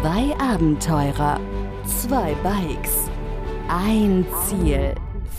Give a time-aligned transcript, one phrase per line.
[0.00, 1.40] Zwei Abenteurer,
[1.84, 3.10] zwei Bikes,
[3.68, 4.94] ein Ziel,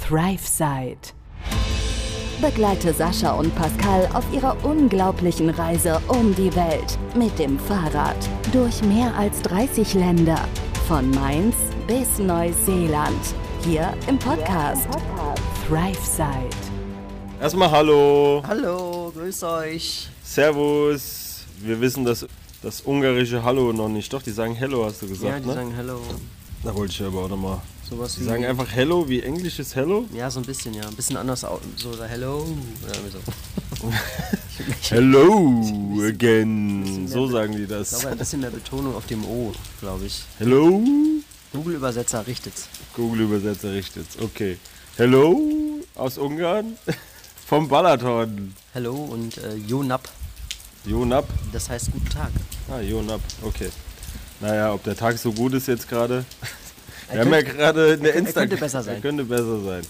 [0.05, 1.13] ThriveSide.
[2.41, 8.17] Begleite Sascha und Pascal auf ihrer unglaublichen Reise um die Welt mit dem Fahrrad
[8.51, 10.39] durch mehr als 30 Länder,
[10.89, 11.55] von Mainz
[11.87, 13.33] bis Neuseeland,
[13.63, 14.89] hier im Podcast
[15.67, 16.49] ThriveSide.
[17.39, 20.09] Erstmal Hallo, Hallo, grüß euch.
[20.21, 21.45] Servus.
[21.61, 22.25] Wir wissen das,
[22.61, 24.11] das ungarische Hallo noch nicht.
[24.11, 25.53] Doch, die sagen Hello, hast du gesagt, ja, die ne?
[25.53, 26.01] sagen Hello.
[26.63, 27.61] da wollte ich aber auch nochmal.
[27.89, 30.05] Sowas Die sagen einfach Hello, wie englisches Hello.
[30.13, 30.87] ja, so ein bisschen, ja.
[30.87, 31.45] Ein bisschen anders.
[31.75, 32.45] So, oder Hello.
[32.85, 33.19] Irgendwie so.
[34.89, 35.63] Hello
[36.05, 37.07] again.
[37.07, 37.89] So sagen die Ich das.
[37.91, 40.23] glaube, ein bisschen mehr Betonung auf dem O, glaube ich.
[40.37, 40.81] Hello.
[41.53, 42.67] Google-Übersetzer richtet's.
[42.95, 44.17] Google-Übersetzer richtet's.
[44.21, 44.57] Okay.
[44.97, 45.39] Hello
[45.95, 46.77] aus Ungarn.
[47.47, 48.53] Vom Balaton.
[48.73, 50.07] Hello und äh, Jonap.
[50.85, 51.27] Jonap.
[51.51, 52.31] Das heißt guten Tag.
[52.71, 53.21] Ah, Jonap.
[53.41, 53.69] Okay.
[54.39, 56.25] Naja, ob der Tag so gut ist jetzt gerade.
[57.11, 58.39] Er Wir haben ja könnte- gerade eine er Insta.
[58.41, 58.95] könnte besser sein.
[58.95, 59.81] Er könnte besser sein.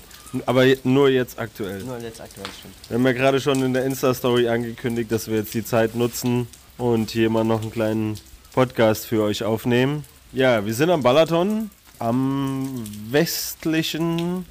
[0.46, 1.84] Aber nur jetzt aktuell.
[1.84, 2.76] Nur jetzt aktuell stimmt.
[2.88, 6.48] Wir haben ja gerade schon in der Insta-Story angekündigt, dass wir jetzt die Zeit nutzen
[6.78, 8.18] und hier mal noch einen kleinen
[8.54, 10.06] Podcast für euch aufnehmen.
[10.32, 14.46] Ja, wir sind am Balaton, am westlichen,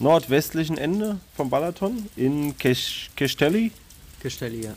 [0.00, 3.70] nordwestlichen Ende vom Balaton in Kestelli
[4.20, 4.72] Gestelli, ja.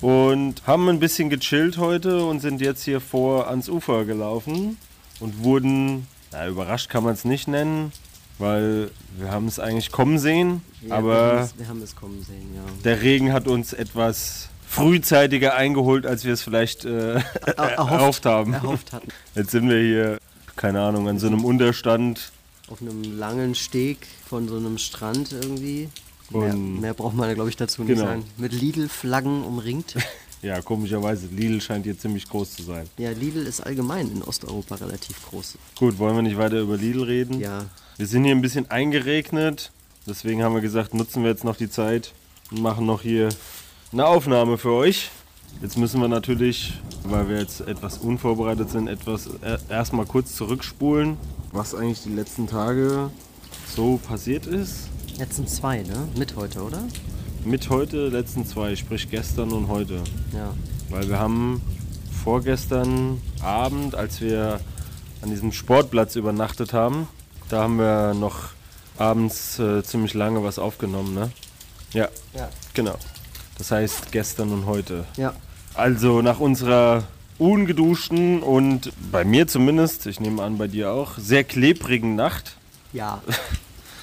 [0.00, 4.76] Und haben ein bisschen gechillt heute und sind jetzt hier vor ans Ufer gelaufen
[5.20, 7.92] und wurden, na, überrascht kann man es nicht nennen,
[8.38, 11.96] weil wir haben es eigentlich kommen sehen, ja wir, aber haben es, wir haben es
[11.96, 12.62] kommen sehen, ja.
[12.84, 18.52] der Regen hat uns etwas frühzeitiger eingeholt, als wir es vielleicht äh, Er- erhofft haben.
[18.54, 19.08] Erhofft hatten.
[19.36, 20.18] Jetzt sind wir hier,
[20.56, 22.32] keine Ahnung, an so einem Unterstand.
[22.68, 25.88] Auf einem langen Steg von so einem Strand irgendwie.
[26.30, 28.06] Mehr, Und- mehr braucht man, glaube ich, dazu nicht Genau.
[28.06, 28.24] sagen.
[28.36, 29.94] Mit Lidl-Flaggen umringt.
[30.42, 32.86] Ja, komischerweise, Lidl scheint hier ziemlich groß zu sein.
[32.98, 35.54] Ja, Lidl ist allgemein in Osteuropa relativ groß.
[35.78, 37.40] Gut, wollen wir nicht weiter über Lidl reden?
[37.40, 37.64] Ja,
[37.96, 39.70] Wir sind hier ein bisschen eingeregnet,
[40.06, 42.12] deswegen haben wir gesagt, nutzen wir jetzt noch die Zeit
[42.50, 43.30] und machen noch hier
[43.90, 45.10] eine Aufnahme für euch.
[45.62, 46.74] Jetzt müssen wir natürlich,
[47.04, 51.16] weil wir jetzt etwas unvorbereitet sind, etwas äh, erstmal kurz zurückspulen,
[51.52, 53.10] was eigentlich die letzten Tage
[53.74, 54.88] so passiert ist.
[55.18, 56.08] Jetzt sind zwei, ne?
[56.16, 56.82] Mit heute, oder?
[57.44, 60.00] Mit heute, letzten zwei, sprich gestern und heute.
[60.32, 60.54] Ja.
[60.90, 61.60] Weil wir haben
[62.22, 64.60] vorgestern Abend, als wir
[65.22, 67.08] an diesem Sportplatz übernachtet haben,
[67.48, 68.50] da haben wir noch
[68.96, 71.30] abends äh, ziemlich lange was aufgenommen, ne?
[71.92, 72.48] Ja, Ja.
[72.72, 72.96] genau.
[73.58, 75.04] Das heißt gestern und heute.
[75.16, 75.34] Ja.
[75.74, 77.04] Also nach unserer
[77.38, 82.56] ungeduschten und bei mir zumindest, ich nehme an bei dir auch, sehr klebrigen Nacht.
[82.92, 83.22] Ja.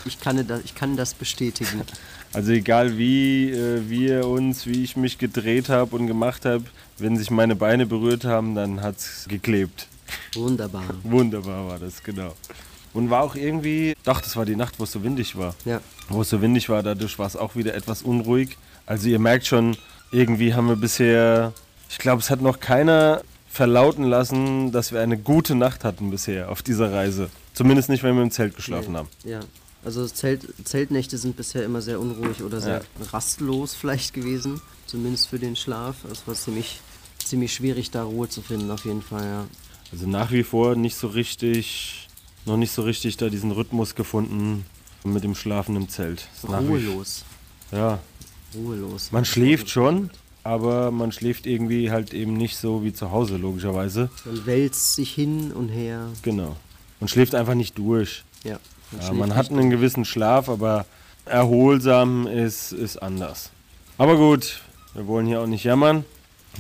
[0.06, 1.82] Ich kann das, ich kann das bestätigen.
[2.34, 6.64] Also egal wie äh, wir uns, wie ich mich gedreht habe und gemacht habe,
[6.98, 9.88] wenn sich meine Beine berührt haben, dann hat es geklebt.
[10.36, 10.84] Wunderbar.
[11.04, 12.34] Wunderbar war das, genau.
[12.94, 15.56] Und war auch irgendwie, doch, das war die Nacht, wo es so windig war.
[15.66, 15.82] Ja.
[16.08, 18.58] Wo es so windig war, dadurch war es auch wieder etwas unruhig.
[18.86, 19.76] Also ihr merkt schon,
[20.12, 21.54] irgendwie haben wir bisher,
[21.90, 26.50] ich glaube, es hat noch keiner verlauten lassen, dass wir eine gute Nacht hatten bisher
[26.50, 27.30] auf dieser Reise.
[27.54, 29.10] Zumindest nicht, wenn wir im Zelt geschlafen haben.
[29.26, 29.42] Ja.
[29.84, 34.62] Also Zelt, Zeltnächte sind bisher immer sehr unruhig oder sehr rastlos vielleicht gewesen.
[34.86, 36.06] Zumindest für den Schlaf.
[36.12, 36.80] Es war ziemlich,
[37.24, 39.48] ziemlich schwierig, da Ruhe zu finden, auf jeden Fall, ja.
[39.92, 42.08] Also nach wie vor nicht so richtig,
[42.46, 44.66] noch nicht so richtig da diesen Rhythmus gefunden
[45.04, 46.28] mit dem Schlafen im Zelt.
[46.44, 47.24] Ruhelos.
[47.72, 48.00] Ja,
[48.54, 49.12] Ruhelos.
[49.12, 50.10] man schläft schon,
[50.44, 54.10] aber man schläft irgendwie halt eben nicht so wie zu Hause, logischerweise.
[54.26, 56.08] Man wälzt sich hin und her.
[56.22, 56.56] Genau.
[57.00, 58.24] Man schläft einfach nicht durch.
[58.44, 58.60] Ja.
[59.00, 60.86] Ja, man hat einen gewissen Schlaf, aber
[61.26, 63.52] erholsam ist, ist anders.
[63.98, 64.62] Aber gut,
[64.94, 66.06] wir wollen hier auch nicht jammern.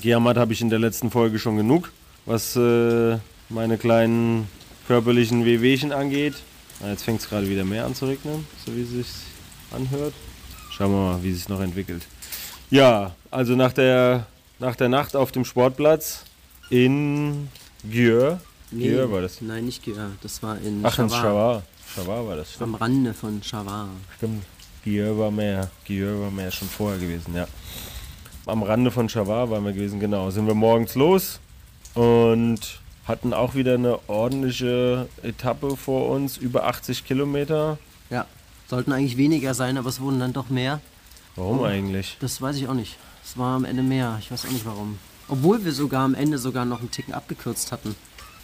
[0.01, 1.91] Gejammert habe ich in der letzten Folge schon genug,
[2.25, 3.17] was äh,
[3.49, 4.47] meine kleinen
[4.87, 6.35] körperlichen Wehwehchen angeht.
[6.79, 9.07] Na, jetzt fängt es gerade wieder mehr an zu regnen, so wie es sich
[9.71, 10.13] anhört.
[10.71, 12.03] Schauen wir mal, wie es sich noch entwickelt.
[12.69, 14.25] Ja, also nach der,
[14.59, 16.23] nach der Nacht auf dem Sportplatz
[16.69, 17.49] in
[17.83, 18.39] Györ.
[18.71, 19.41] Nee, Györ war das.
[19.41, 20.11] Nein, nicht Györ.
[20.23, 21.09] Das war in Ach, in
[21.95, 22.05] Chawar.
[22.05, 22.75] Schawar war das, stimmt.
[22.75, 23.89] Am Rande von Chawar.
[24.17, 24.45] Stimmt.
[24.83, 25.69] Györ war mehr.
[25.85, 27.47] Györ war mehr schon vorher gewesen, ja.
[28.45, 30.31] Am Rande von Chawar waren wir gewesen, genau.
[30.31, 31.39] Sind wir morgens los
[31.93, 37.77] und hatten auch wieder eine ordentliche Etappe vor uns, über 80 Kilometer.
[38.09, 38.25] Ja.
[38.69, 40.79] Sollten eigentlich weniger sein, aber es wurden dann doch mehr.
[41.35, 42.17] Warum eigentlich?
[42.19, 42.97] Das weiß ich auch nicht.
[43.23, 44.17] Es war am Ende mehr.
[44.19, 44.97] Ich weiß auch nicht warum.
[45.27, 47.95] Obwohl wir sogar am Ende sogar noch einen Ticken abgekürzt hatten.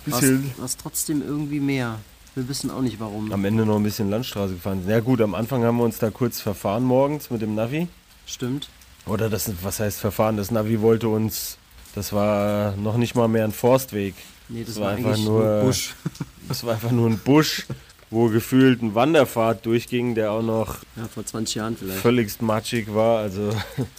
[0.06, 0.54] Bisschen.
[0.58, 2.00] was trotzdem irgendwie mehr.
[2.38, 3.32] Wir wissen auch nicht warum.
[3.34, 4.92] Am Ende noch ein bisschen Landstraße gefahren sind.
[4.92, 7.88] Ja gut, am Anfang haben wir uns da kurz verfahren morgens mit dem Navi.
[8.28, 8.70] Stimmt.
[9.08, 10.38] Oder das, was heißt verfahren?
[10.38, 11.58] Das Navi wollte uns,
[11.96, 14.14] das war noch nicht mal mehr ein Forstweg.
[14.50, 15.96] Nee, das Es war, war einfach nur- nur Busch.
[16.50, 17.66] Es war einfach nur ein Busch,
[18.12, 22.00] wo gefühlt ein Wanderpfad durchging, der auch noch Ja, vor 20 Jahren vielleicht.
[22.02, 23.18] völligst matschig war.
[23.18, 23.50] Also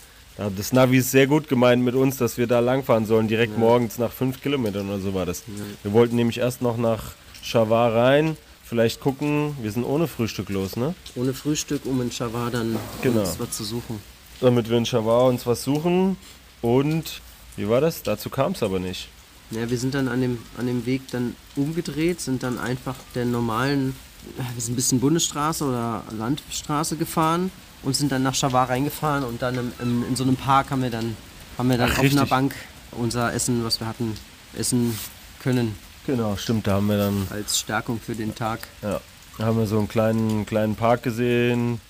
[0.57, 3.99] das Navi ist sehr gut gemeint mit uns, dass wir da langfahren sollen, direkt morgens
[3.99, 5.43] nach fünf Kilometern oder so war das.
[5.83, 7.15] Wir wollten nämlich erst noch nach
[7.51, 10.95] Chawar rein, vielleicht gucken, wir sind ohne Frühstück los, ne?
[11.15, 13.21] Ohne Frühstück, um in Chawar dann Genau.
[13.21, 14.01] uns was zu suchen.
[14.43, 16.19] Damit wir in Chawar uns was suchen
[16.61, 17.23] und
[17.57, 18.03] wie war das?
[18.03, 19.09] Dazu kam es aber nicht.
[19.51, 23.25] Ja, wir sind dann an dem, an dem Weg dann umgedreht, sind dann einfach der
[23.25, 23.97] normalen,
[24.39, 27.51] äh, wir sind ein bisschen Bundesstraße oder Landstraße gefahren
[27.83, 30.83] und sind dann nach Chawar reingefahren und dann im, im, in so einem Park haben
[30.83, 31.17] wir dann,
[31.57, 32.19] haben wir dann Ach, auf richtig.
[32.21, 32.55] einer Bank
[32.93, 34.15] unser Essen, was wir hatten,
[34.55, 34.99] essen
[35.43, 35.75] können
[36.09, 38.61] Genau, stimmt, da haben wir dann als Stärkung für den Tag.
[38.81, 38.99] Ja,
[39.37, 41.83] da haben wir so einen kleinen, kleinen Park gesehen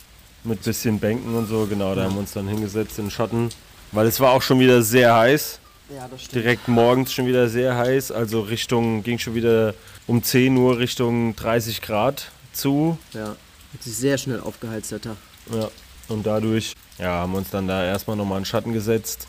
[0.42, 1.66] mit bisschen Bänken und so.
[1.66, 3.50] Genau, da haben wir uns dann hingesetzt in den Schatten.
[3.92, 5.60] Weil es war auch schon wieder sehr heiß.
[5.94, 6.34] Ja, das stimmt.
[6.34, 8.10] Direkt morgens schon wieder sehr heiß.
[8.10, 9.74] Also Richtung, ging schon wieder
[10.08, 12.98] um 10 Uhr Richtung 30 Grad zu.
[13.12, 13.36] Ja,
[13.72, 15.16] hat sich sehr schnell aufgeheizt der Tag.
[15.52, 15.68] Ja.
[16.08, 19.28] Und dadurch ja, haben wir uns dann da erstmal nochmal in den Schatten gesetzt.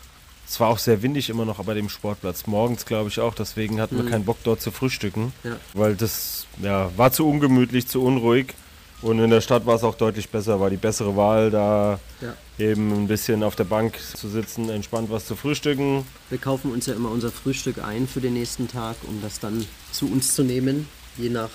[0.50, 2.48] Es war auch sehr windig immer noch bei dem Sportplatz.
[2.48, 5.32] Morgens glaube ich auch, deswegen hatten wir keinen Bock dort zu frühstücken.
[5.44, 5.52] Ja.
[5.74, 8.54] Weil das ja, war zu ungemütlich, zu unruhig.
[9.00, 12.34] Und in der Stadt war es auch deutlich besser, war die bessere Wahl, da Ja.
[12.58, 16.04] eben ein bisschen auf der Bank zu sitzen, entspannt was zu frühstücken.
[16.30, 19.64] Wir kaufen uns ja immer unser Frühstück ein für den nächsten Tag, um das dann
[19.92, 21.50] zu uns zu nehmen, je nach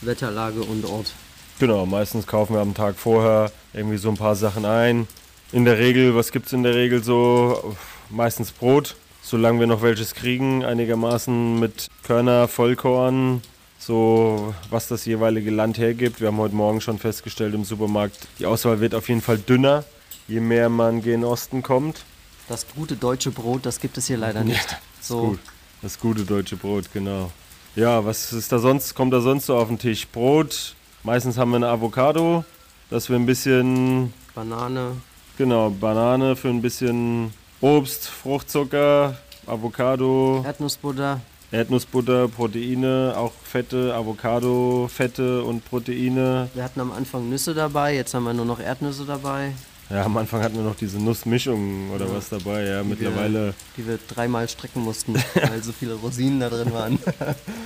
[0.00, 1.12] Wetterlage und Ort.
[1.60, 5.06] Genau, meistens kaufen wir am Tag vorher irgendwie so ein paar Sachen ein.
[5.52, 7.76] In der Regel, was gibt es in der Regel so?
[8.12, 13.40] Meistens Brot, solange wir noch welches kriegen, einigermaßen mit Körner, Vollkorn,
[13.78, 16.20] so was das jeweilige Land hergibt.
[16.20, 19.84] Wir haben heute Morgen schon festgestellt im Supermarkt, die Auswahl wird auf jeden Fall dünner,
[20.28, 22.04] je mehr man gen Osten kommt.
[22.48, 24.76] Das gute deutsche Brot, das gibt es hier leider nicht.
[25.00, 25.40] So, Gut.
[25.80, 27.32] Das gute deutsche Brot, genau.
[27.74, 30.06] Ja, was ist da sonst, kommt da sonst so auf den Tisch?
[30.06, 32.44] Brot, meistens haben wir eine Avocado,
[32.90, 34.96] dass wir ein bisschen Banane,
[35.38, 37.32] Genau, Banane für ein bisschen
[37.62, 39.16] Obst, Fruchtzucker,
[39.46, 41.20] Avocado, Erdnussbutter,
[41.52, 46.48] Erdnussbutter, Proteine, auch Fette, Avocado, Fette und Proteine.
[46.54, 49.52] wir hatten am Anfang Nüsse dabei, jetzt haben wir nur noch Erdnüsse dabei,
[49.90, 52.64] Ja, am Anfang hatten wir noch diese Nussmischung oder was dabei.
[52.64, 56.98] Ja, mittlerweile, die wir dreimal strecken mussten, weil so viele Rosinen da drin waren.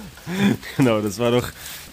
[0.76, 1.48] genau, das war doch,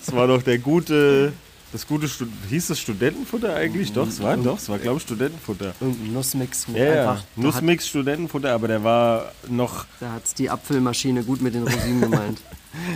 [0.05, 1.31] das war doch der gute,
[1.73, 3.91] das gute, Stu hieß das Studentenfutter eigentlich?
[3.91, 5.73] Doch, es war, doch, es war glaube ich Studentenfutter.
[5.81, 7.23] Irgendein Nussmix mit Ja, ja, einfach.
[7.35, 12.01] Nussmix Studentenfutter, aber der war noch Da hat es die Apfelmaschine gut mit den Rosinen
[12.01, 12.41] gemeint.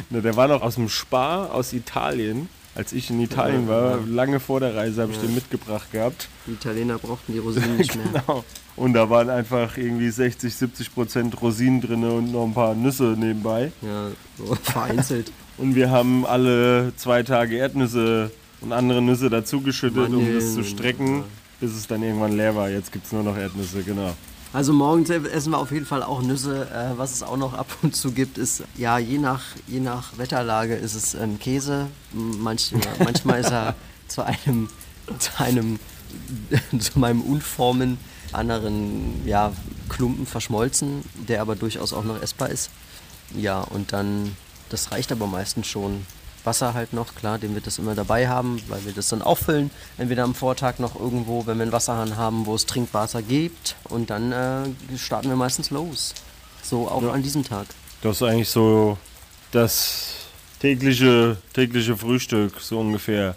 [0.09, 2.49] Ne, der war noch aus dem Spar aus Italien.
[2.73, 6.29] Als ich in Italien war, lange vor der Reise, habe ich den mitgebracht gehabt.
[6.47, 8.05] Die Italiener brauchten die Rosinen nicht mehr.
[8.27, 8.43] Genau.
[8.75, 13.15] Und da waren einfach irgendwie 60, 70 Prozent Rosinen drin und noch ein paar Nüsse
[13.17, 13.71] nebenbei.
[13.83, 14.07] Ja,
[14.37, 15.31] so vereinzelt.
[15.57, 18.29] Und wir haben alle zwei Tage Erdnüsse
[18.61, 21.23] und andere Nüsse dazugeschüttet, um das zu strecken,
[21.59, 22.69] bis es dann irgendwann leer war.
[22.69, 24.13] Jetzt gibt es nur noch Erdnüsse, genau.
[24.53, 26.67] Also morgens essen wir auf jeden Fall auch Nüsse.
[26.71, 30.17] Äh, was es auch noch ab und zu gibt, ist, ja, je nach, je nach
[30.17, 31.87] Wetterlage ist es ähm, Käse.
[32.13, 33.75] M- Manch, manchmal ist er
[34.07, 34.69] zu einem,
[35.19, 35.79] zu einem,
[36.79, 37.97] zu meinem unformen
[38.31, 39.51] anderen ja,
[39.89, 42.69] Klumpen verschmolzen, der aber durchaus auch noch essbar ist.
[43.35, 44.35] Ja, und dann,
[44.69, 46.05] das reicht aber meistens schon.
[46.47, 49.69] Wasser halt noch, klar, den wird das immer dabei haben, weil wir das dann auffüllen.
[49.99, 53.75] Entweder am Vortag noch irgendwo, wenn wir einen Wasserhahn haben, wo es Trinkwasser gibt.
[53.83, 56.15] Und dann äh, starten wir meistens los.
[56.63, 57.67] So auch an diesem Tag.
[58.01, 58.97] Das ist eigentlich so
[59.51, 60.15] das
[60.59, 63.35] tägliche, tägliche Frühstück, so ungefähr.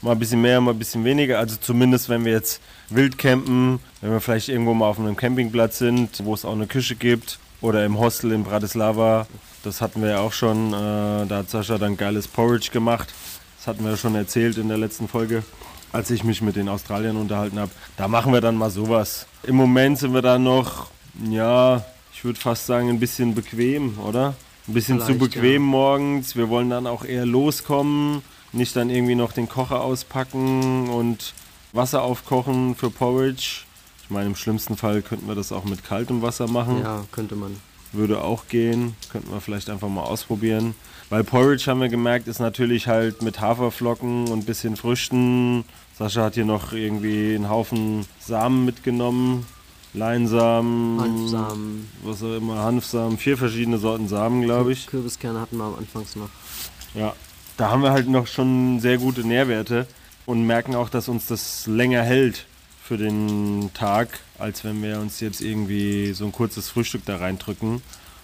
[0.00, 1.38] Mal ein bisschen mehr, mal ein bisschen weniger.
[1.38, 5.78] Also zumindest, wenn wir jetzt wild campen, wenn wir vielleicht irgendwo mal auf einem Campingplatz
[5.78, 7.38] sind, wo es auch eine Küche gibt.
[7.60, 9.26] Oder im Hostel in Bratislava.
[9.64, 10.72] Das hatten wir ja auch schon.
[10.74, 13.08] Äh, da hat Sascha dann geiles Porridge gemacht.
[13.56, 15.42] Das hatten wir ja schon erzählt in der letzten Folge,
[15.90, 17.70] als ich mich mit den Australiern unterhalten habe.
[17.96, 19.26] Da machen wir dann mal sowas.
[19.42, 20.90] Im Moment sind wir da noch,
[21.30, 24.34] ja, ich würde fast sagen, ein bisschen bequem, oder?
[24.68, 25.68] Ein bisschen zu Vielleicht, bequem ja.
[25.68, 26.36] morgens.
[26.36, 31.32] Wir wollen dann auch eher loskommen, nicht dann irgendwie noch den Kocher auspacken und
[31.72, 33.62] Wasser aufkochen für Porridge.
[34.02, 36.82] Ich meine, im schlimmsten Fall könnten wir das auch mit kaltem Wasser machen.
[36.82, 37.56] Ja, könnte man.
[37.94, 38.96] Würde auch gehen.
[39.10, 40.74] Könnten wir vielleicht einfach mal ausprobieren.
[41.10, 45.64] Weil Porridge haben wir gemerkt, ist natürlich halt mit Haferflocken und bisschen Früchten.
[45.96, 49.46] Sascha hat hier noch irgendwie einen Haufen Samen mitgenommen.
[49.92, 54.88] Leinsamen, Hanfsamen, was auch immer, Hanfsamen, vier verschiedene Sorten Samen, glaube ich.
[54.88, 56.30] Kürbiskerne hatten wir am Anfangs noch.
[56.94, 57.14] Ja,
[57.56, 59.86] da haben wir halt noch schon sehr gute Nährwerte
[60.26, 62.46] und merken auch, dass uns das länger hält
[62.86, 67.80] für den Tag, als wenn wir uns jetzt irgendwie so ein kurzes Frühstück da reindrücken.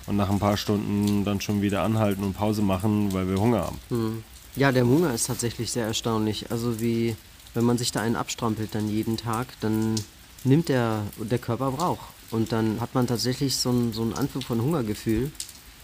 [0.07, 3.59] und nach ein paar Stunden dann schon wieder anhalten und Pause machen, weil wir Hunger
[3.59, 3.79] haben.
[3.90, 4.25] Hm.
[4.57, 6.50] Ja, der Hunger ist tatsächlich sehr erstaunlich.
[6.50, 7.17] Also wie,
[7.55, 9.95] wenn man sich da einen abstrampelt dann jeden Tag, dann
[10.43, 12.00] nimmt der, der Körper Brauch.
[12.31, 15.31] Und dann hat man tatsächlich so einen, so einen Anflug von Hungergefühl.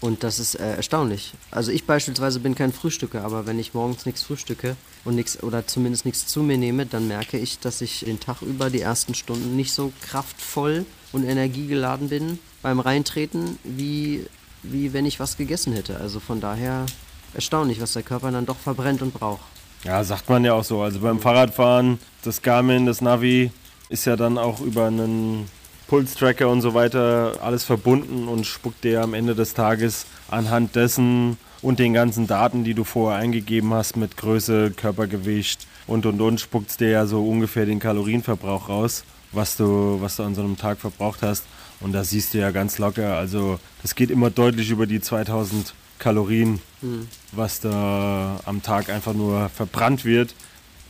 [0.00, 1.32] Und das ist äh, erstaunlich.
[1.50, 5.66] Also ich beispielsweise bin kein Frühstücker, aber wenn ich morgens nichts frühstücke und nichts oder
[5.66, 9.14] zumindest nichts zu mir nehme, dann merke ich, dass ich den Tag über die ersten
[9.14, 14.26] Stunden nicht so kraftvoll und energiegeladen bin beim Reintreten, wie,
[14.62, 15.98] wie wenn ich was gegessen hätte.
[15.98, 16.84] Also von daher
[17.32, 19.44] erstaunlich, was der Körper dann doch verbrennt und braucht.
[19.84, 20.82] Ja, sagt man ja auch so.
[20.82, 23.50] Also beim Fahrradfahren, das Garmin, das Navi
[23.88, 25.48] ist ja dann auch über einen
[25.88, 31.38] Pulstracker und so weiter alles verbunden und spuckt dir am Ende des Tages anhand dessen
[31.62, 36.40] und den ganzen Daten, die du vorher eingegeben hast mit Größe, Körpergewicht und und und,
[36.40, 40.56] spuckt dir ja so ungefähr den Kalorienverbrauch raus, was du, was du an so einem
[40.56, 41.44] Tag verbraucht hast.
[41.80, 45.74] Und da siehst du ja ganz locker, also das geht immer deutlich über die 2000
[45.98, 47.08] Kalorien, mhm.
[47.32, 50.34] was da am Tag einfach nur verbrannt wird.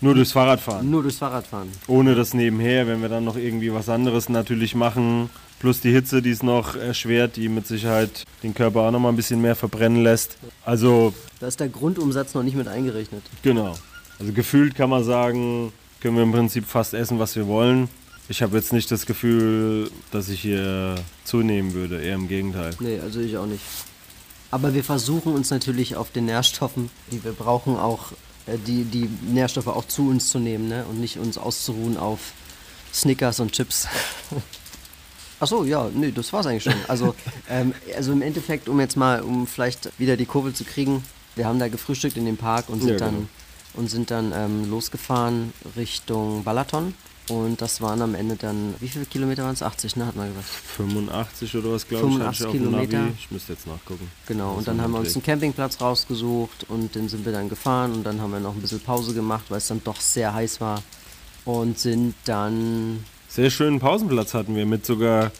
[0.00, 0.91] Nur durchs Fahrradfahren.
[0.91, 1.69] Nur durchs Fahrradfahren.
[1.87, 5.31] Ohne das nebenher, wenn wir dann noch irgendwie was anderes natürlich machen.
[5.59, 9.09] Plus die Hitze, die es noch erschwert, die mit Sicherheit den Körper auch noch mal
[9.09, 10.37] ein bisschen mehr verbrennen lässt.
[10.65, 11.15] Also.
[11.41, 13.23] Da ist der Grundumsatz noch nicht mit eingerechnet.
[13.43, 13.75] Genau.
[14.19, 17.88] Also gefühlt kann man sagen, können wir im Prinzip fast essen, was wir wollen.
[18.29, 22.73] Ich habe jetzt nicht das Gefühl, dass ich hier zunehmen würde, eher im Gegenteil.
[22.81, 23.62] Nee, also ich auch nicht.
[24.50, 28.12] Aber wir versuchen uns natürlich auf den Nährstoffen, die wir brauchen, auch
[28.47, 30.85] die, die Nährstoffe auch zu uns zu nehmen ne?
[30.88, 32.33] und nicht uns auszuruhen auf
[32.93, 33.88] Snickers und Chips.
[35.41, 36.75] Achso, ja, nee, das war's eigentlich schon.
[36.88, 37.15] Also,
[37.50, 41.47] ähm, also im Endeffekt, um jetzt mal, um vielleicht wieder die Kurve zu kriegen, wir
[41.47, 43.11] haben da gefrühstückt in dem Park und sind ja, genau.
[43.11, 43.29] dann,
[43.75, 46.95] und sind dann ähm, losgefahren Richtung Balaton.
[47.28, 49.62] Und das waren am Ende dann, wie viele Kilometer waren es?
[49.62, 50.47] 80, ne, hat man gesagt.
[50.76, 52.12] 85 oder was, glaube ich.
[52.12, 53.09] 85 Kilometer.
[53.18, 54.09] Ich müsste jetzt nachgucken.
[54.26, 57.92] Genau, und dann haben wir uns einen Campingplatz rausgesucht und den sind wir dann gefahren
[57.95, 60.61] und dann haben wir noch ein bisschen Pause gemacht, weil es dann doch sehr heiß
[60.61, 60.83] war.
[61.45, 63.04] Und sind dann.
[63.28, 65.30] Sehr schönen Pausenplatz hatten wir mit sogar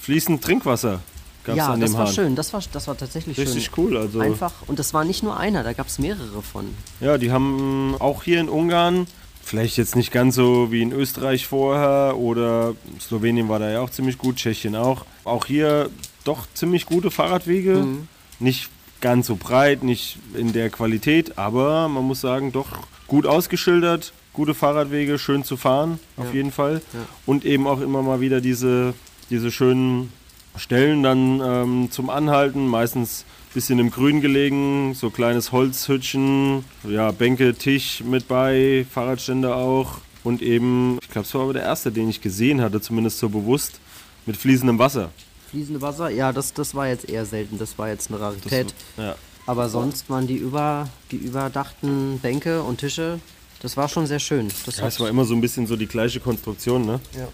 [0.00, 1.00] fließend Trinkwasser.
[1.44, 2.14] Gab's ja, an dem das war Hahn.
[2.14, 2.36] schön.
[2.36, 3.74] Das war, das war tatsächlich Richtig schön.
[3.76, 3.96] cool.
[3.98, 4.52] Also Einfach.
[4.66, 6.74] Und das war nicht nur einer, da gab es mehrere von.
[7.00, 9.06] Ja, die haben auch hier in Ungarn
[9.44, 13.90] Vielleicht jetzt nicht ganz so wie in Österreich vorher oder Slowenien war da ja auch
[13.90, 15.04] ziemlich gut, Tschechien auch.
[15.24, 15.90] Auch hier
[16.24, 17.74] doch ziemlich gute Fahrradwege.
[17.76, 18.08] Mhm.
[18.40, 18.70] Nicht
[19.00, 22.68] ganz so breit, nicht in der Qualität, aber man muss sagen, doch
[23.06, 26.36] gut ausgeschildert, gute Fahrradwege, schön zu fahren, auf ja.
[26.36, 26.80] jeden Fall.
[26.94, 27.00] Ja.
[27.26, 28.94] Und eben auch immer mal wieder diese,
[29.28, 30.10] diese schönen
[30.56, 37.54] Stellen dann ähm, zum Anhalten, meistens bisschen im Grün gelegen, so kleines Holzhütchen, ja, Bänke,
[37.54, 42.10] Tisch mit bei, Fahrradständer auch und eben, ich glaube, es war aber der erste, den
[42.10, 43.80] ich gesehen hatte, zumindest so bewusst,
[44.26, 45.10] mit fließendem Wasser.
[45.50, 48.74] Fließende Wasser, ja, das, das war jetzt eher selten, das war jetzt eine Rarität.
[48.96, 49.16] Das, ja.
[49.46, 53.20] Aber sonst waren die, über, die überdachten Bänke und Tische,
[53.60, 54.48] das war schon sehr schön.
[54.66, 57.00] Das ja, es war immer so ein bisschen so die gleiche Konstruktion, ne?
[57.16, 57.28] Ja.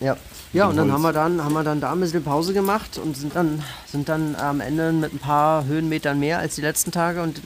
[0.00, 0.16] Ja,
[0.52, 3.16] ja und dann haben wir dann haben wir dann da ein bisschen Pause gemacht und
[3.16, 7.22] sind dann sind dann am Ende mit ein paar Höhenmetern mehr als die letzten Tage
[7.22, 7.40] und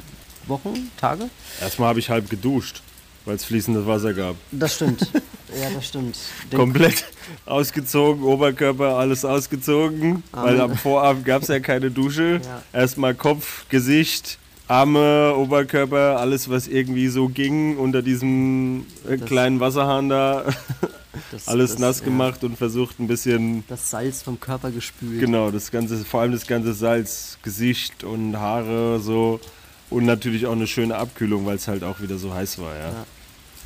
[0.47, 1.29] Wochen, Tage.
[1.61, 2.83] Erstmal habe ich halb geduscht,
[3.25, 4.37] weil es fließendes Wasser gab.
[4.53, 5.01] Das stimmt.
[5.61, 6.17] ja, das stimmt.
[6.53, 7.05] Den Komplett
[7.47, 10.47] ausgezogen, Oberkörper, alles ausgezogen, Amen.
[10.47, 12.41] weil am Vorabend gab es ja keine Dusche.
[12.45, 12.63] Ja.
[12.73, 20.09] Erstmal Kopf, Gesicht, Arme, Oberkörper, alles was irgendwie so ging unter diesem äh, kleinen Wasserhahn
[20.09, 20.45] da.
[21.31, 22.49] Das, alles das, nass gemacht ja.
[22.49, 23.65] und versucht ein bisschen.
[23.69, 25.19] Das Salz vom Körper gespült.
[25.19, 29.41] Genau, das ganze, vor allem das ganze Salz, Gesicht und Haare so.
[29.89, 32.89] Und natürlich auch eine schöne Abkühlung, weil es halt auch wieder so heiß war, ja.
[32.91, 33.07] ja.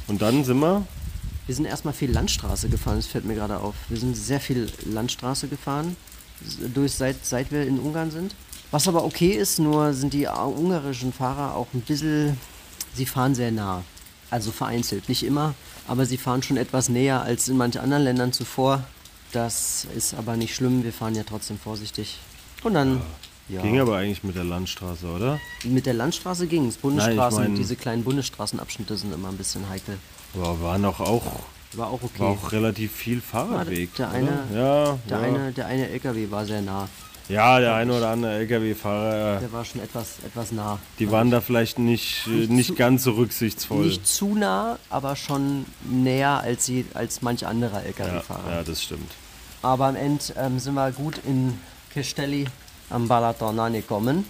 [0.07, 0.87] Und dann sind wir.
[1.47, 3.75] Wir sind erstmal viel Landstraße gefahren, das fällt mir gerade auf.
[3.89, 5.97] Wir sind sehr viel Landstraße gefahren,
[6.73, 8.35] durch, seit, seit wir in Ungarn sind.
[8.71, 12.39] Was aber okay ist, nur sind die ungarischen Fahrer auch ein bisschen,
[12.95, 13.83] sie fahren sehr nah.
[14.31, 15.55] Also vereinzelt, nicht immer,
[15.89, 18.85] aber sie fahren schon etwas näher als in manchen anderen Ländern zuvor.
[19.33, 22.19] Das ist aber nicht schlimm, wir fahren ja trotzdem vorsichtig.
[22.63, 23.01] Und dann.
[23.49, 23.63] Ja.
[23.63, 25.41] Ging aber eigentlich mit der Landstraße, oder?
[25.65, 26.77] Mit der Landstraße ging es.
[26.77, 29.99] Bundesstraßen, Nein, ich mein, diese kleinen Bundesstraßenabschnitte sind immer ein bisschen heikel.
[30.35, 31.25] Aber war noch auch.
[31.73, 32.21] War auch okay.
[32.21, 33.93] War auch relativ viel Fahrradweg.
[33.97, 35.25] Der, eine, ja, der, ja.
[35.25, 36.89] Eine, der eine LKW war sehr nah.
[37.31, 39.39] Ja, der eine oder andere LKW-Fahrer.
[39.39, 40.81] Der war schon etwas, etwas nah.
[40.99, 43.87] Die waren da vielleicht nicht, nicht, nicht zu, ganz so rücksichtsvoll.
[43.87, 48.49] Nicht zu nah, aber schon näher als, sie, als manch anderer LKW-Fahrer.
[48.49, 49.13] Ja, ja, das stimmt.
[49.63, 51.59] Aber am Ende ähm, sind wir gut in
[51.93, 52.47] Kestelli
[52.89, 54.25] am Balaton angekommen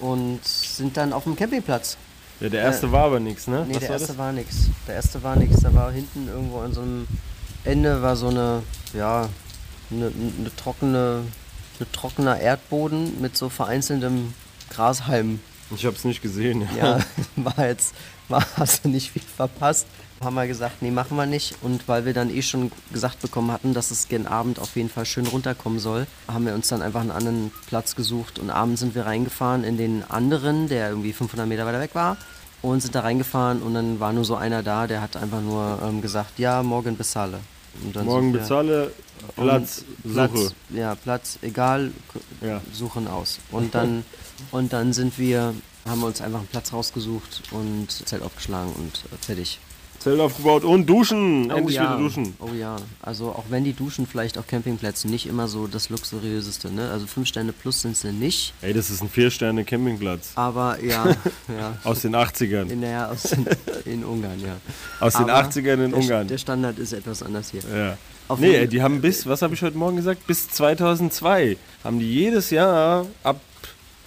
[0.00, 1.96] und sind dann auf dem Campingplatz.
[2.40, 3.64] Ja, der erste äh, war aber nichts, ne?
[3.68, 4.18] Nee, Was der erste das?
[4.18, 4.68] war nichts.
[4.88, 5.60] Der erste war nichts.
[5.60, 7.06] Da war hinten irgendwo an so einem
[7.64, 9.28] Ende war so eine, ja,
[9.92, 11.22] eine, eine trockene
[11.82, 14.34] ein trockener Erdboden mit so vereinzeltem
[14.70, 15.40] Grashalm.
[15.74, 16.68] Ich habe es nicht gesehen.
[16.76, 17.00] Ja,
[17.36, 17.94] war jetzt,
[18.28, 19.86] war, hast du nicht viel verpasst.
[20.22, 21.56] Haben wir gesagt, nee, machen wir nicht.
[21.62, 24.88] Und weil wir dann eh schon gesagt bekommen hatten, dass es gen Abend auf jeden
[24.88, 28.38] Fall schön runterkommen soll, haben wir uns dann einfach einen anderen Platz gesucht.
[28.38, 32.16] Und abends sind wir reingefahren in den anderen, der irgendwie 500 Meter weiter weg war.
[32.60, 35.80] Und sind da reingefahren und dann war nur so einer da, der hat einfach nur
[35.82, 36.96] ähm, gesagt, ja, morgen.
[36.96, 37.40] Und dann
[38.04, 38.92] Morgen bezahle,
[39.36, 40.28] Platz, und Suche.
[40.28, 41.92] Platz, ja, Platz, egal,
[42.40, 42.60] Ja.
[42.72, 43.38] suchen aus.
[43.50, 44.04] Und dann,
[44.50, 45.54] und dann sind wir,
[45.86, 49.58] haben wir uns einfach einen Platz rausgesucht und Zelt aufgeschlagen und äh, fertig.
[50.02, 51.50] Zelt aufgebaut und duschen.
[51.50, 51.82] Endlich ja.
[51.82, 52.34] wieder duschen.
[52.40, 56.72] Oh ja, also auch wenn die Duschen vielleicht auf Campingplätzen nicht immer so das luxuriöseste,
[56.72, 56.90] ne?
[56.90, 60.32] Also fünf Sterne plus sind sie nicht, Ey, das ist ein Vier-Sterne-Campingplatz.
[60.34, 61.06] aber ja,
[61.48, 61.78] ja.
[61.84, 62.68] Aus den 80ern.
[62.68, 63.46] In, der, aus den,
[63.84, 64.56] in Ungarn, ja.
[64.98, 66.26] Aus den Aber 80ern in der, Ungarn.
[66.28, 67.62] Der Standard ist etwas anders hier.
[67.72, 67.96] Ja.
[68.28, 70.26] Auf Nee, die haben bis, was habe ich heute Morgen gesagt?
[70.26, 73.40] Bis 2002 haben die jedes Jahr ab,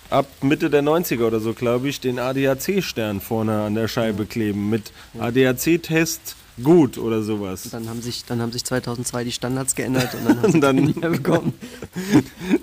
[0.09, 4.69] ab Mitte der 90er oder so, glaube ich, den ADAC-Stern vorne an der Scheibe kleben
[4.69, 7.67] mit ADAC-Test gut oder sowas.
[7.71, 10.61] Dann haben, sich, dann haben sich 2002 die Standards geändert und dann haben sie Und
[10.61, 11.53] dann- mehr bekommen.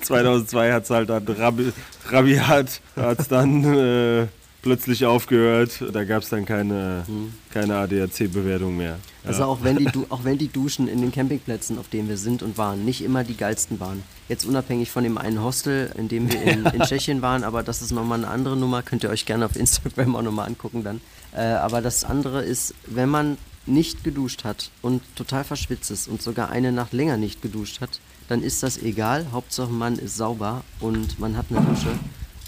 [0.00, 1.72] 2002 hat es halt dann Rabi,
[2.08, 4.26] Rabiat hat's dann äh,
[4.62, 5.82] plötzlich aufgehört.
[5.92, 7.04] Da gab es dann keine,
[7.52, 8.98] keine ADAC-Bewertung mehr.
[9.24, 12.16] Also auch wenn, die, Du- auch wenn die Duschen in den Campingplätzen, auf denen wir
[12.16, 14.02] sind und waren, nicht immer die geilsten waren.
[14.28, 17.82] Jetzt unabhängig von dem einen Hostel, in dem wir in, in Tschechien waren, aber das
[17.82, 21.00] ist nochmal eine andere Nummer, könnt ihr euch gerne auf Instagram auch nochmal angucken dann.
[21.34, 26.20] Äh, aber das andere ist, wenn man nicht geduscht hat und total verschwitzt ist und
[26.20, 29.26] sogar eine Nacht länger nicht geduscht hat, dann ist das egal.
[29.30, 31.90] Hauptsache man ist sauber und man hat eine Dusche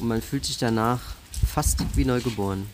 [0.01, 1.01] und man fühlt sich danach
[1.47, 2.67] fast wie neugeboren.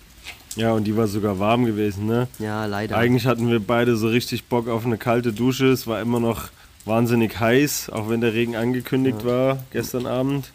[0.57, 2.29] Ja, und die war sogar warm gewesen, ne?
[2.39, 2.97] Ja, leider.
[2.97, 5.67] Eigentlich hatten wir beide so richtig Bock auf eine kalte Dusche.
[5.67, 6.49] Es war immer noch
[6.85, 10.51] wahnsinnig heiß, auch wenn der Regen angekündigt war gestern Abend.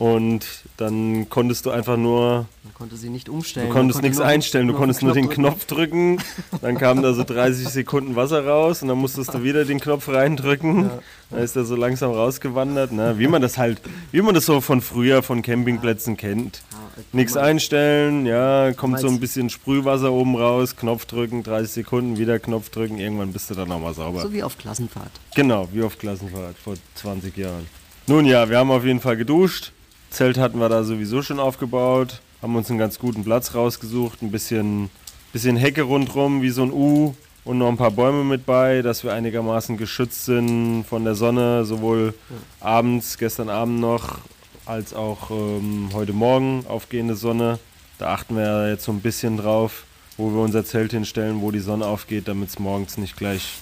[0.00, 0.46] Und
[0.78, 3.68] dann konntest du einfach nur, Man konnte sie nicht umstellen.
[3.68, 5.42] du konntest konnte nichts einstellen, du konntest nur den drücken.
[5.42, 6.18] Knopf drücken.
[6.62, 10.08] Dann kam da so 30 Sekunden Wasser raus und dann musstest du wieder den Knopf
[10.08, 10.88] reindrücken.
[11.28, 12.92] Dann ist er so langsam rausgewandert.
[12.92, 13.18] Ne?
[13.18, 16.62] Wie man das halt, wie man das so von früher von Campingplätzen kennt.
[16.72, 16.78] Ja,
[17.12, 22.38] Nichts einstellen, ja, kommt so ein bisschen Sprühwasser oben raus, Knopf drücken, 30 Sekunden, wieder
[22.38, 24.22] Knopf drücken, irgendwann bist du dann nochmal sauber.
[24.22, 25.12] So wie auf Klassenfahrt.
[25.34, 27.66] Genau, wie auf Klassenfahrt vor 20 Jahren.
[28.06, 29.72] Nun ja, wir haben auf jeden Fall geduscht.
[30.10, 34.32] Zelt hatten wir da sowieso schon aufgebaut, haben uns einen ganz guten Platz rausgesucht, ein
[34.32, 34.90] bisschen,
[35.32, 39.04] bisschen Hecke rundrum, wie so ein U und noch ein paar Bäume mit bei, dass
[39.04, 42.12] wir einigermaßen geschützt sind von der Sonne, sowohl
[42.60, 44.18] abends, gestern Abend noch,
[44.66, 47.60] als auch ähm, heute Morgen aufgehende Sonne.
[47.98, 49.84] Da achten wir ja jetzt so ein bisschen drauf,
[50.16, 53.58] wo wir unser Zelt hinstellen, wo die Sonne aufgeht, damit es morgens nicht gleich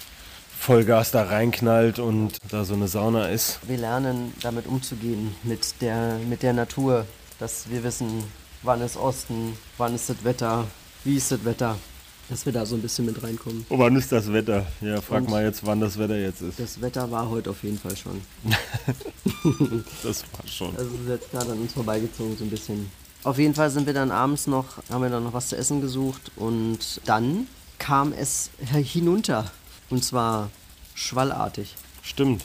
[0.59, 3.59] Vollgas da reinknallt und da so eine Sauna ist.
[3.67, 7.07] Wir lernen damit umzugehen, mit der, mit der Natur,
[7.39, 8.25] dass wir wissen,
[8.63, 10.67] wann ist Osten, wann ist das Wetter,
[11.05, 11.77] wie ist das Wetter,
[12.29, 13.65] dass wir da so ein bisschen mit reinkommen.
[13.71, 14.67] Oh, wann ist das Wetter?
[14.83, 16.59] Ja, frag Und- mal jetzt, wann das Wetter jetzt ist.
[16.61, 18.21] Das Wetter war heute auf jeden Fall schon.
[20.03, 20.77] Das war schon.
[20.77, 22.91] Also es ist jetzt gerade an uns vorbeigezogen so ein bisschen.
[23.25, 25.81] Auf jeden Fall sind wir dann abends noch, haben wir dann noch was zu essen
[25.81, 27.47] gesucht und dann
[27.79, 29.51] kam es hinunter.
[29.91, 30.51] Und zwar
[30.95, 31.75] schwallartig.
[32.03, 32.45] Stimmt.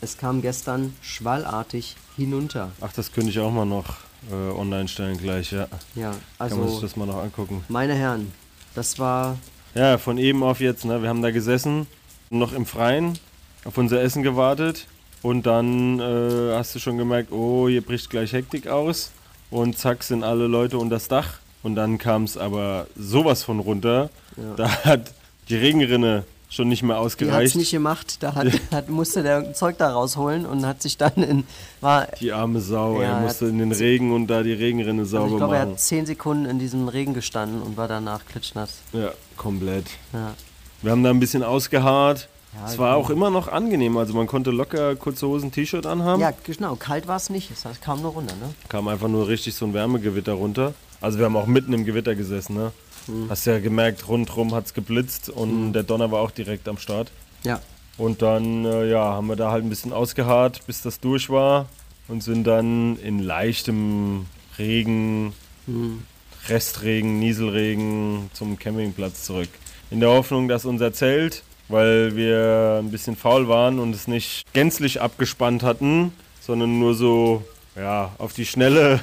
[0.00, 2.70] Es kam gestern schwallartig hinunter.
[2.80, 3.96] Ach, das könnte ich auch mal noch
[4.30, 5.66] äh, online stellen gleich, ja.
[5.94, 7.64] Ja, Kann man sich also das mal noch angucken.
[7.68, 8.32] meine Herren,
[8.74, 9.36] das war
[9.74, 11.02] Ja, von eben auf jetzt, ne?
[11.02, 11.86] Wir haben da gesessen,
[12.30, 13.18] noch im Freien,
[13.64, 14.86] auf unser Essen gewartet
[15.22, 19.10] und dann äh, hast du schon gemerkt, oh, hier bricht gleich Hektik aus
[19.50, 23.58] und zack sind alle Leute unter das Dach und dann kam es aber sowas von
[23.60, 24.54] runter, Ja.
[24.56, 25.12] da hat
[25.50, 27.56] die Regenrinne schon nicht mehr Die hat es ausgereicht.
[27.56, 28.22] nicht gemacht.
[28.22, 31.44] Da hat, hat, musste der irgendein Zeug da rausholen und hat sich dann in.
[31.80, 35.16] War, Die arme Sau, Ja, er musste in den Regen und da die Regenrinne also
[35.16, 35.72] sauber ich glaube, er machen.
[35.72, 38.80] hat zehn Sekunden in diesem Regen gestanden und war danach klitschnass.
[38.92, 39.86] Ja, komplett.
[40.12, 40.34] Ja.
[40.82, 42.28] Wir haben da ein bisschen ausgeharrt.
[42.52, 43.06] Ja, es war genau.
[43.06, 43.96] auch immer noch angenehm.
[43.96, 46.20] Also man konnte locker kurze Hosen, T-Shirt anhaben.
[46.20, 46.74] ja, genau.
[46.74, 47.48] Kalt war es nicht.
[47.52, 48.52] Es kam nur runter, ne?
[48.68, 50.74] Kam einfach nur richtig so ein Wärmegewitter runter.
[51.00, 52.72] Also wir haben auch mitten im Gewitter gesessen, ne?
[53.10, 53.30] Mhm.
[53.30, 57.10] Hast ja gemerkt, rundrum hat es geblitzt und der Donner war auch direkt am Start.
[57.44, 57.60] Ja.
[57.98, 61.68] Und dann, äh, ja, haben wir da halt ein bisschen ausgeharrt, bis das durch war
[62.08, 64.26] und sind dann in leichtem
[64.58, 65.32] Regen,
[65.66, 66.02] Mhm.
[66.48, 69.48] Restregen, Nieselregen zum Campingplatz zurück.
[69.90, 74.44] In der Hoffnung, dass unser Zelt, weil wir ein bisschen faul waren und es nicht
[74.52, 77.44] gänzlich abgespannt hatten, sondern nur so,
[77.76, 79.00] ja, auf die Schnelle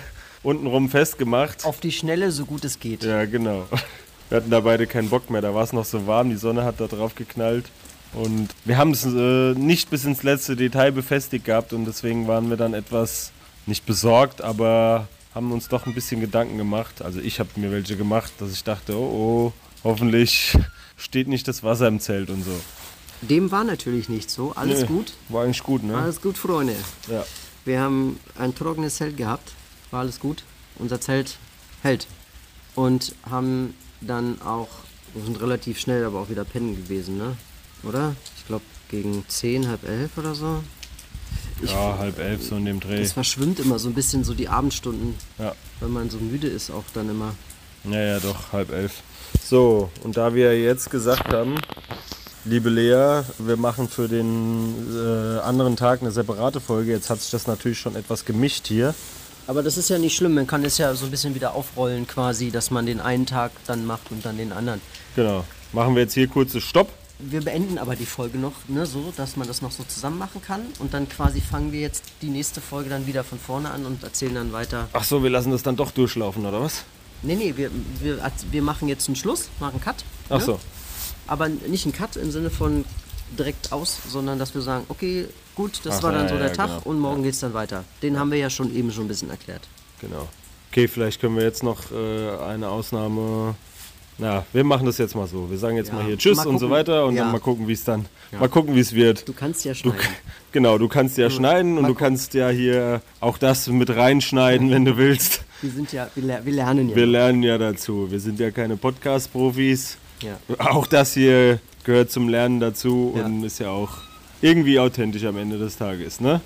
[0.48, 1.66] untenrum festgemacht.
[1.66, 3.04] Auf die Schnelle, so gut es geht.
[3.04, 3.66] Ja, genau.
[4.30, 5.42] Wir hatten da beide keinen Bock mehr.
[5.42, 7.66] Da war es noch so warm, die Sonne hat da drauf geknallt.
[8.14, 12.50] Und wir haben es äh, nicht bis ins letzte Detail befestigt gehabt und deswegen waren
[12.50, 13.32] wir dann etwas
[13.66, 17.02] nicht besorgt, aber haben uns doch ein bisschen Gedanken gemacht.
[17.02, 20.58] Also ich habe mir welche gemacht, dass ich dachte, oh, oh, hoffentlich
[20.96, 22.58] steht nicht das Wasser im Zelt und so.
[23.22, 24.54] Dem war natürlich nicht so.
[24.56, 25.14] Alles Nee, gut.
[25.28, 25.98] War eigentlich gut, ne?
[25.98, 26.76] Alles gut, Freunde.
[27.12, 27.26] Ja.
[27.66, 29.52] Wir haben ein trockenes Zelt gehabt.
[29.92, 30.44] War alles gut.
[30.78, 31.38] Unser Zelt
[31.82, 32.08] hält.
[32.76, 34.68] Und haben dann auch,
[35.14, 37.36] wir sind relativ schnell aber auch wieder pennen gewesen, ne?
[37.84, 38.16] Oder?
[38.38, 40.64] Ich glaube gegen 10, halb elf oder so.
[41.62, 43.02] Ich, ja, halb elf so in dem Dreh.
[43.02, 45.56] Das verschwimmt immer so ein bisschen so die Abendstunden, Ja.
[45.80, 47.34] wenn man so müde ist auch dann immer.
[47.84, 49.02] Ja, ja, doch, halb elf.
[49.44, 51.56] So, und da wir jetzt gesagt haben,
[52.46, 57.32] liebe Lea, wir machen für den äh, anderen Tag eine separate Folge, jetzt hat sich
[57.32, 58.94] das natürlich schon etwas gemischt hier.
[59.48, 62.06] Aber das ist ja nicht schlimm, man kann es ja so ein bisschen wieder aufrollen
[62.06, 64.82] quasi, dass man den einen Tag dann macht und dann den anderen.
[65.16, 65.46] Genau.
[65.72, 66.92] Machen wir jetzt hier kurze Stopp.
[67.20, 70.42] Wir beenden aber die Folge noch, ne, so, dass man das noch so zusammen machen
[70.42, 70.62] kann.
[70.80, 74.04] Und dann quasi fangen wir jetzt die nächste Folge dann wieder von vorne an und
[74.04, 74.90] erzählen dann weiter.
[74.94, 76.84] Ach so, wir lassen das dann doch durchlaufen, oder was?
[77.24, 80.04] Nee, nee, wir, wir, wir machen jetzt einen Schluss, machen einen Cut.
[80.30, 80.44] Ach ne?
[80.44, 80.60] so.
[81.26, 82.86] Aber nicht einen Cut im Sinne von
[83.38, 86.48] direkt aus, sondern dass wir sagen, okay, gut, das Ach, war dann ja, so der
[86.48, 86.82] ja, Tag genau.
[86.86, 87.84] und morgen geht's dann weiter.
[88.02, 89.62] Den haben wir ja schon eben schon ein bisschen erklärt.
[90.02, 90.28] Genau.
[90.72, 93.56] Okay, vielleicht können wir jetzt noch äh, eine Ausnahme.
[94.20, 95.50] Na, wir machen das jetzt mal so.
[95.50, 95.94] Wir sagen jetzt Ja.
[95.96, 97.24] mal hier Tschüss Mal und so weiter und Ja.
[97.24, 98.06] dann mal gucken, wie es dann.
[98.32, 98.40] Ja.
[98.40, 99.28] Mal gucken, wie es wird.
[99.28, 100.00] Du kannst ja Du, schneiden.
[100.52, 102.08] genau, du kannst ja schneiden und Mal du gucken.
[102.08, 105.44] kannst ja hier auch das mit reinschneiden, wenn du willst.
[105.62, 106.96] Wir sind ja, wir, wir lernen ja.
[106.96, 108.10] Wir lernen ja dazu.
[108.12, 109.98] Wir sind ja keine Podcast-Profis.
[110.22, 110.38] ja.
[110.60, 113.26] Auch das hier gehört zum Lernen dazu Ja.
[113.26, 113.90] und ist ja auch
[114.42, 116.42] irgendwie authentisch am Ende des Tages, ne?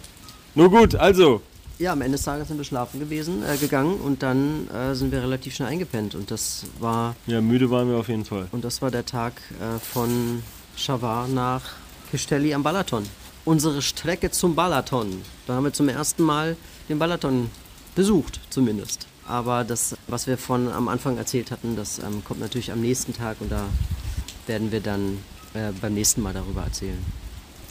[0.55, 1.41] Nur gut, also,
[1.79, 5.11] Ja, am Ende des Tages sind wir schlafen gewesen, äh, gegangen und dann äh, sind
[5.11, 8.47] wir relativ schnell eingepennt und das war ja, müde waren wir auf jeden Fall.
[8.51, 10.43] und das war der Tag äh, von
[10.77, 11.63] Shavar nach
[12.11, 13.03] Kistelli am Balaton.
[13.43, 15.21] Unsere Strecke zum Balaton.
[15.47, 16.55] Da haben wir zum ersten Mal
[16.87, 17.49] den Balaton
[17.95, 19.07] besucht, zumindest.
[19.27, 23.13] Aber das, was wir von am Anfang erzählt hatten, das ähm, kommt natürlich am nächsten
[23.13, 23.65] Tag und da
[24.47, 25.19] werden wir dann
[25.53, 26.97] äh, beim nächsten Mal darüber erzählen.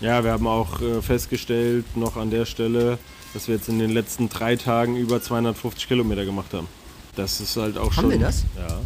[0.00, 2.98] Ja, wir haben auch äh, festgestellt, noch an der Stelle,
[3.35, 6.68] dass wir jetzt in den letzten drei Tagen über 250 Kilometer gemacht haben.
[7.16, 8.11] Das ist halt auch Haben schon.
[8.11, 8.44] wir das?
[8.56, 8.80] Ja.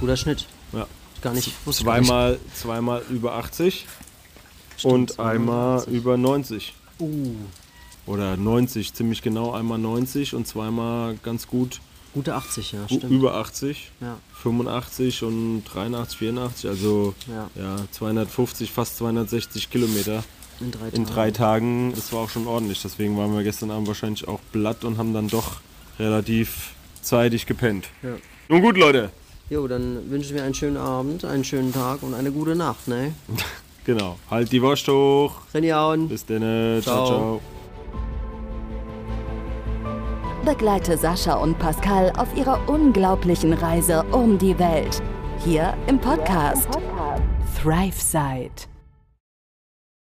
[0.00, 0.46] Guter Schnitt.
[0.72, 0.86] ja.
[1.20, 1.52] Gar nicht.
[1.64, 2.06] wusste gar nicht.
[2.06, 3.86] Zweimal, zweimal über 80
[4.76, 5.94] Stimmt, und zweimal einmal 80.
[5.94, 6.74] über 90.
[7.00, 7.34] Uh,
[8.06, 11.80] Oder 90, ziemlich genau einmal 90 und zweimal ganz gut
[12.14, 13.04] gute 80, ja, stimmt.
[13.04, 13.90] über 80.
[14.00, 20.22] Ja, 85 und 83, 84, also ja, ja, 250, fast 260 Kilometer
[20.60, 21.06] in drei in Tagen.
[21.06, 21.92] drei Tagen.
[21.94, 22.82] Das war auch schon ordentlich.
[22.82, 25.60] Deswegen waren wir gestern Abend wahrscheinlich auch blatt und haben dann doch
[25.98, 27.88] relativ zeitig gepennt.
[28.02, 28.16] Ja.
[28.48, 29.10] Nun gut, Leute.
[29.50, 33.12] Jo, dann wünschen wir einen schönen Abend, einen schönen Tag und eine gute Nacht, ne?
[33.84, 34.18] Genau.
[34.30, 35.32] Halt die Wurst hoch.
[35.54, 36.08] Reniauen.
[36.10, 36.42] Bis dann.
[36.42, 37.06] Ciao, Ciao.
[37.06, 37.40] ciao.
[40.48, 45.02] Begleite Sascha und Pascal auf ihrer unglaublichen Reise um die Welt.
[45.44, 46.66] Hier im Podcast
[47.60, 48.77] ThriveSide.